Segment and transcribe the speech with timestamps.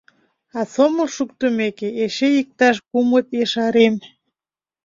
[0.59, 3.95] А сомыл шуктымеке, эше иктаж кумыт ешарем.